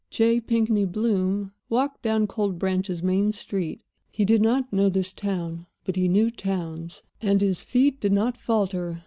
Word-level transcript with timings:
J. 0.09 0.41
Pinkney 0.41 0.85
Bloom 0.85 1.51
walked 1.69 2.01
down 2.01 2.25
Cold 2.25 2.57
Branch's 2.57 3.03
main 3.03 3.31
street. 3.31 3.81
He 4.09 4.25
did 4.25 4.41
not 4.41 4.73
know 4.73 4.89
this 4.89 5.13
town, 5.13 5.67
but 5.83 5.95
he 5.95 6.07
knew 6.07 6.31
towns, 6.31 7.03
and 7.21 7.39
his 7.39 7.61
feet 7.61 7.99
did 7.99 8.11
not 8.11 8.35
falter. 8.35 8.99